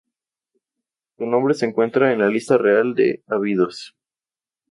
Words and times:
Su 1.15 1.27
nombre 1.27 1.53
se 1.53 1.67
encuentra 1.67 2.11
en 2.11 2.17
la 2.21 2.27
Lista 2.27 2.57
Real 2.57 2.95
de 2.95 3.21
Abidos 3.27 3.95